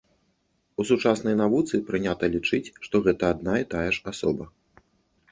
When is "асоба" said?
4.13-4.49